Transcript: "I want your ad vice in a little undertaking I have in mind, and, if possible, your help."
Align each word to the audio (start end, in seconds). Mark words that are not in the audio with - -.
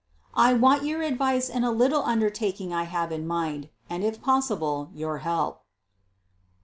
"I 0.33 0.53
want 0.55 0.83
your 0.83 1.03
ad 1.03 1.19
vice 1.19 1.47
in 1.47 1.63
a 1.63 1.69
little 1.69 2.01
undertaking 2.01 2.73
I 2.73 2.85
have 2.85 3.11
in 3.11 3.27
mind, 3.27 3.69
and, 3.87 4.03
if 4.03 4.19
possible, 4.19 4.89
your 4.95 5.19
help." 5.19 5.61